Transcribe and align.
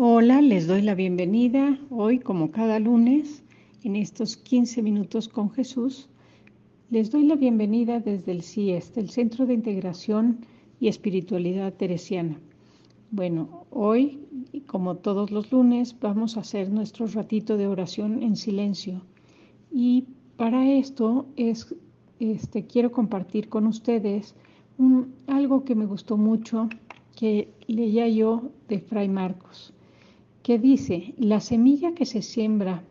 Hola, 0.00 0.40
les 0.40 0.68
doy 0.68 0.82
la 0.82 0.94
bienvenida 0.94 1.76
hoy 1.90 2.20
como 2.20 2.52
cada 2.52 2.78
lunes 2.78 3.42
en 3.82 3.96
estos 3.96 4.36
15 4.36 4.80
minutos 4.80 5.26
con 5.26 5.50
Jesús. 5.50 6.08
Les 6.88 7.10
doy 7.10 7.24
la 7.24 7.34
bienvenida 7.34 7.98
desde 7.98 8.30
el 8.30 8.44
CIES, 8.44 8.96
el 8.96 9.10
Centro 9.10 9.44
de 9.44 9.54
Integración 9.54 10.46
y 10.78 10.86
Espiritualidad 10.86 11.74
Teresiana. 11.74 12.38
Bueno, 13.10 13.66
hoy, 13.70 14.20
como 14.68 14.98
todos 14.98 15.32
los 15.32 15.50
lunes, 15.50 15.96
vamos 15.98 16.36
a 16.36 16.42
hacer 16.42 16.70
nuestro 16.70 17.08
ratito 17.08 17.56
de 17.56 17.66
oración 17.66 18.22
en 18.22 18.36
silencio. 18.36 19.02
Y 19.72 20.04
para 20.36 20.70
esto 20.70 21.26
es, 21.34 21.74
este, 22.20 22.66
quiero 22.66 22.92
compartir 22.92 23.48
con 23.48 23.66
ustedes 23.66 24.36
algo 25.26 25.64
que 25.64 25.74
me 25.74 25.86
gustó 25.86 26.16
mucho 26.16 26.68
que 27.16 27.48
leía 27.66 28.06
yo 28.06 28.52
de 28.68 28.78
Fray 28.78 29.08
Marcos, 29.08 29.74
que 30.48 30.58
dice, 30.58 31.12
la 31.18 31.40
semilla 31.40 31.92
que 31.92 32.06
se 32.06 32.22
siembra 32.22 32.82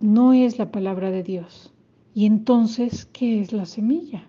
no 0.00 0.32
es 0.32 0.58
la 0.58 0.72
palabra 0.72 1.12
de 1.12 1.22
Dios. 1.22 1.72
Y 2.14 2.26
entonces, 2.26 3.06
¿qué 3.12 3.40
es 3.40 3.52
la 3.52 3.64
semilla? 3.64 4.28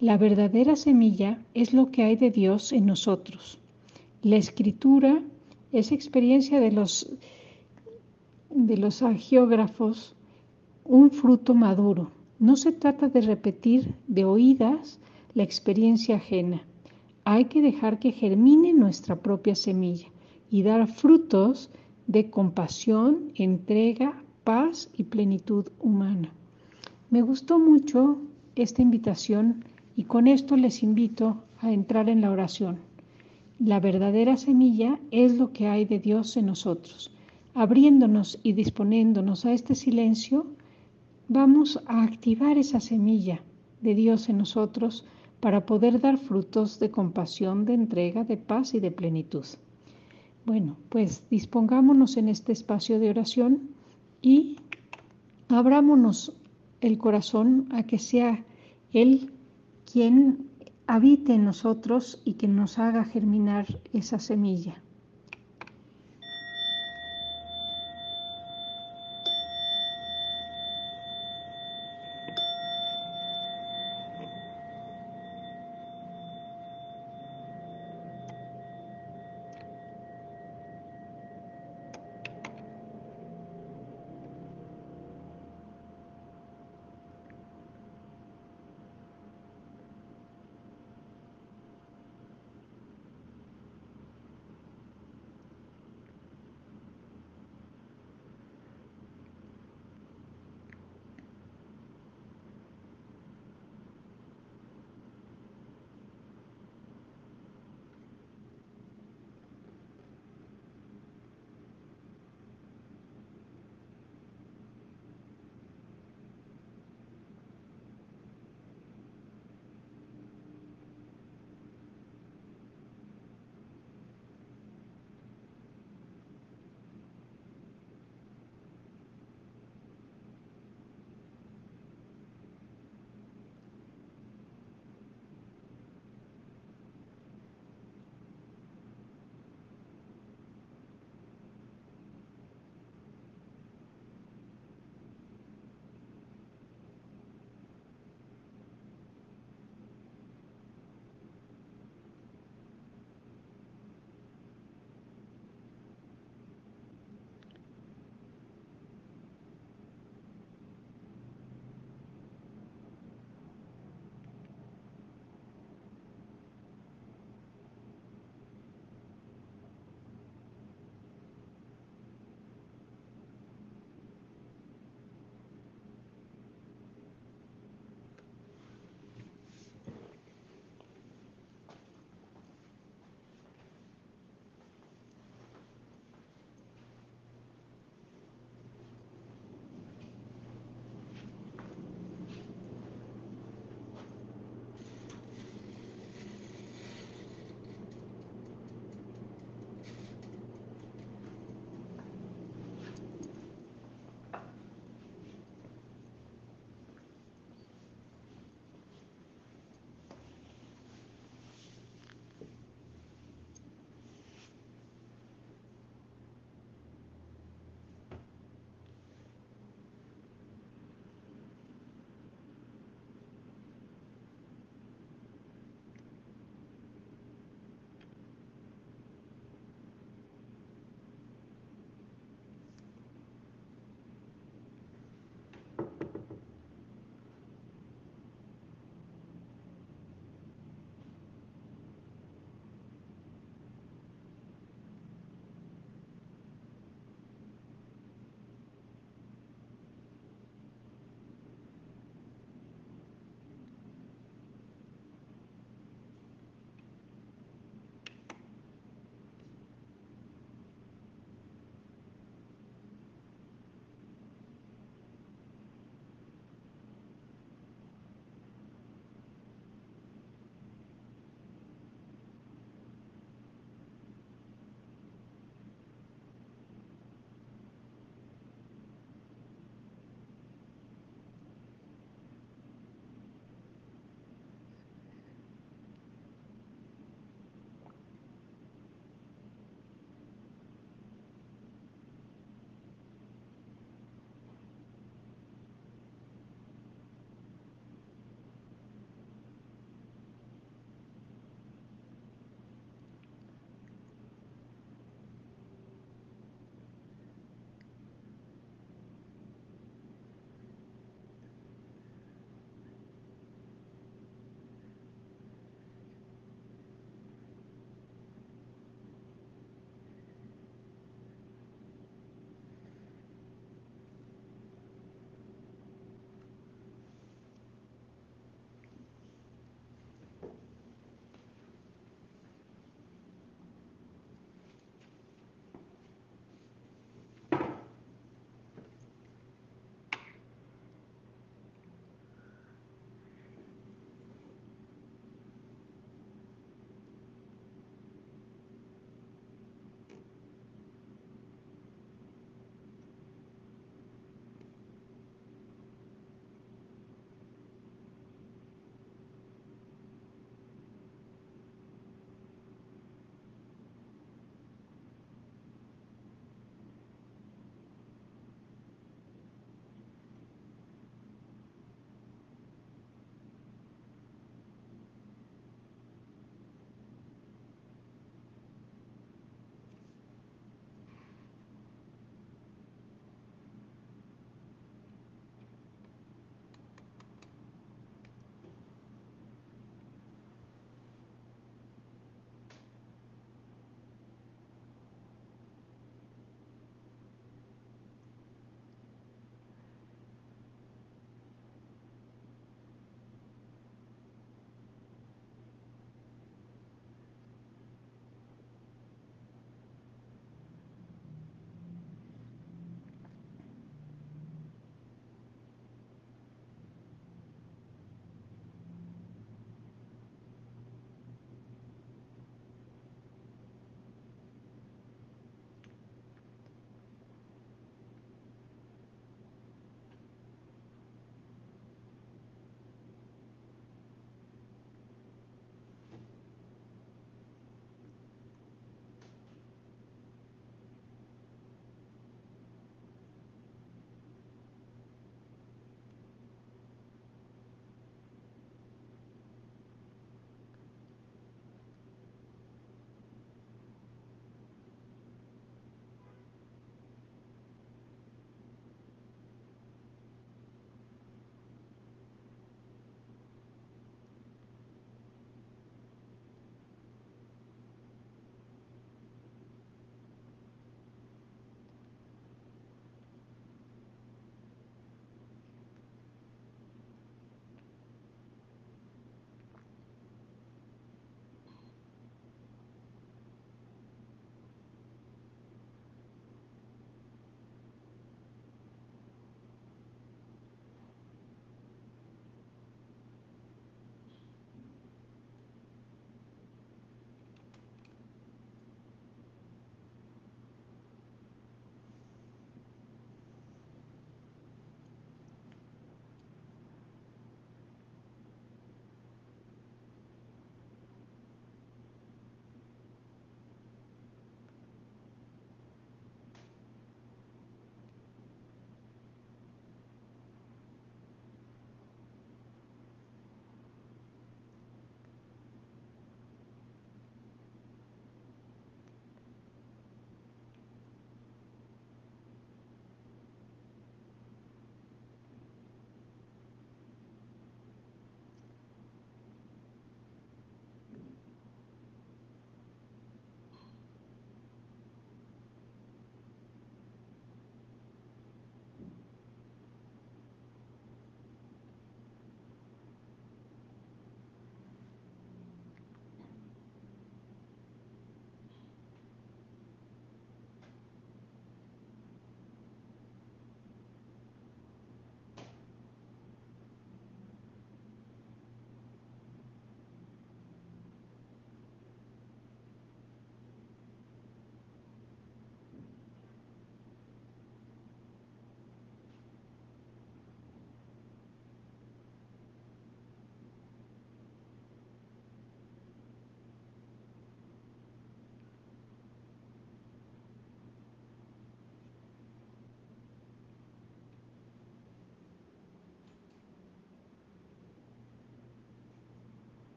La 0.00 0.18
verdadera 0.18 0.76
semilla 0.76 1.42
es 1.54 1.72
lo 1.72 1.90
que 1.90 2.02
hay 2.02 2.16
de 2.16 2.30
Dios 2.30 2.74
en 2.74 2.84
nosotros. 2.84 3.58
La 4.20 4.36
escritura 4.36 5.22
es 5.72 5.92
experiencia 5.92 6.60
de 6.60 6.72
los, 6.72 7.10
de 8.50 8.76
los 8.76 9.00
agiógrafos, 9.00 10.14
un 10.84 11.10
fruto 11.10 11.54
maduro. 11.54 12.10
No 12.38 12.54
se 12.56 12.70
trata 12.70 13.08
de 13.08 13.22
repetir 13.22 13.94
de 14.08 14.26
oídas 14.26 15.00
la 15.32 15.42
experiencia 15.42 16.16
ajena 16.16 16.66
hay 17.24 17.46
que 17.46 17.62
dejar 17.62 17.98
que 17.98 18.12
germine 18.12 18.74
nuestra 18.74 19.16
propia 19.16 19.54
semilla 19.54 20.08
y 20.54 20.62
dar 20.62 20.86
frutos 20.86 21.68
de 22.06 22.30
compasión, 22.30 23.32
entrega, 23.34 24.22
paz 24.44 24.88
y 24.96 25.02
plenitud 25.02 25.66
humana. 25.80 26.32
Me 27.10 27.22
gustó 27.22 27.58
mucho 27.58 28.20
esta 28.54 28.80
invitación 28.80 29.64
y 29.96 30.04
con 30.04 30.28
esto 30.28 30.56
les 30.56 30.84
invito 30.84 31.42
a 31.58 31.72
entrar 31.72 32.08
en 32.08 32.20
la 32.20 32.30
oración. 32.30 32.78
La 33.58 33.80
verdadera 33.80 34.36
semilla 34.36 35.00
es 35.10 35.36
lo 35.36 35.52
que 35.52 35.66
hay 35.66 35.86
de 35.86 35.98
Dios 35.98 36.36
en 36.36 36.46
nosotros. 36.46 37.10
Abriéndonos 37.54 38.38
y 38.44 38.52
disponiéndonos 38.52 39.46
a 39.46 39.52
este 39.52 39.74
silencio, 39.74 40.46
vamos 41.26 41.82
a 41.86 42.04
activar 42.04 42.58
esa 42.58 42.78
semilla 42.78 43.42
de 43.80 43.96
Dios 43.96 44.28
en 44.28 44.38
nosotros 44.38 45.04
para 45.40 45.66
poder 45.66 46.00
dar 46.00 46.16
frutos 46.16 46.78
de 46.78 46.92
compasión, 46.92 47.64
de 47.64 47.74
entrega, 47.74 48.22
de 48.22 48.36
paz 48.36 48.74
y 48.74 48.78
de 48.78 48.92
plenitud. 48.92 49.46
Bueno, 50.46 50.76
pues 50.90 51.26
dispongámonos 51.30 52.18
en 52.18 52.28
este 52.28 52.52
espacio 52.52 52.98
de 52.98 53.08
oración 53.08 53.70
y 54.20 54.56
abrámonos 55.48 56.36
el 56.82 56.98
corazón 56.98 57.68
a 57.72 57.84
que 57.84 57.98
sea 57.98 58.44
Él 58.92 59.32
quien 59.90 60.50
habite 60.86 61.32
en 61.32 61.46
nosotros 61.46 62.20
y 62.26 62.34
que 62.34 62.46
nos 62.46 62.78
haga 62.78 63.04
germinar 63.04 63.80
esa 63.94 64.18
semilla. 64.18 64.83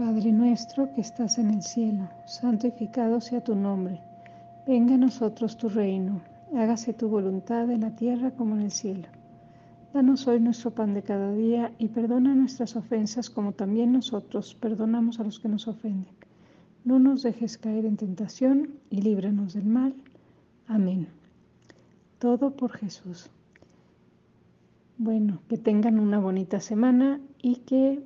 Padre 0.00 0.32
nuestro 0.32 0.90
que 0.94 1.02
estás 1.02 1.36
en 1.36 1.50
el 1.50 1.62
cielo, 1.62 2.08
santificado 2.24 3.20
sea 3.20 3.44
tu 3.44 3.54
nombre. 3.54 4.00
Venga 4.66 4.94
a 4.94 4.96
nosotros 4.96 5.58
tu 5.58 5.68
reino, 5.68 6.22
hágase 6.56 6.94
tu 6.94 7.10
voluntad 7.10 7.70
en 7.70 7.82
la 7.82 7.94
tierra 7.94 8.30
como 8.30 8.54
en 8.56 8.62
el 8.62 8.70
cielo. 8.70 9.08
Danos 9.92 10.26
hoy 10.26 10.40
nuestro 10.40 10.70
pan 10.70 10.94
de 10.94 11.02
cada 11.02 11.34
día 11.34 11.72
y 11.76 11.88
perdona 11.88 12.34
nuestras 12.34 12.76
ofensas 12.76 13.28
como 13.28 13.52
también 13.52 13.92
nosotros 13.92 14.54
perdonamos 14.54 15.20
a 15.20 15.24
los 15.24 15.38
que 15.38 15.50
nos 15.50 15.68
ofenden. 15.68 16.14
No 16.82 16.98
nos 16.98 17.22
dejes 17.22 17.58
caer 17.58 17.84
en 17.84 17.98
tentación 17.98 18.76
y 18.88 19.02
líbranos 19.02 19.52
del 19.52 19.66
mal. 19.66 19.94
Amén. 20.66 21.08
Todo 22.18 22.52
por 22.56 22.72
Jesús. 22.72 23.28
Bueno, 24.96 25.42
que 25.46 25.58
tengan 25.58 26.00
una 26.00 26.18
bonita 26.18 26.58
semana 26.58 27.20
y 27.42 27.56
que 27.56 28.02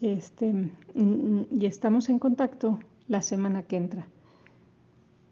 este, 0.00 0.70
y 0.94 1.66
estamos 1.66 2.08
en 2.08 2.18
contacto 2.18 2.78
la 3.08 3.22
semana 3.22 3.62
que 3.62 3.76
entra. 3.76 4.06